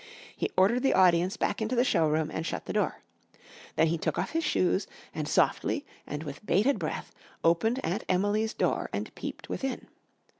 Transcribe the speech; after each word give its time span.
He 0.35 0.49
ordered 0.57 0.81
the 0.81 0.95
audience 0.95 1.37
back 1.37 1.61
into 1.61 1.75
the 1.75 1.83
showroom 1.83 2.31
and 2.31 2.43
shut 2.43 2.65
the 2.65 2.73
door. 2.73 3.03
Then 3.75 3.85
he 3.85 3.99
took 3.99 4.17
off 4.17 4.31
his 4.31 4.43
shoes 4.43 4.87
and 5.13 5.27
softly 5.27 5.85
and 6.07 6.23
with 6.23 6.43
bated 6.43 6.79
breath 6.79 7.11
opened 7.43 7.79
Aunt 7.85 8.03
Emily's 8.09 8.55
door 8.55 8.89
and 8.93 9.13
peeped 9.13 9.47
within. 9.47 9.85